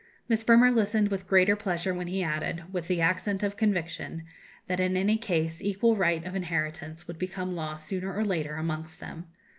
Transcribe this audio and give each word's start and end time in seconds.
Miss 0.27 0.43
Bremer 0.43 0.71
listened 0.71 1.09
with 1.09 1.27
greater 1.27 1.55
pleasure 1.55 1.93
when 1.93 2.07
he 2.07 2.23
added, 2.23 2.63
with 2.73 2.87
the 2.87 3.01
accent 3.01 3.43
of 3.43 3.55
conviction, 3.55 4.25
that 4.65 4.79
in 4.79 4.97
any 4.97 5.15
case 5.15 5.61
equal 5.61 5.95
right 5.95 6.25
of 6.25 6.33
inheritance 6.35 7.07
would 7.07 7.19
become 7.19 7.55
law, 7.55 7.75
sooner 7.75 8.11
or 8.11 8.25
later, 8.25 8.55
amongst 8.55 8.99
them. 8.99 9.27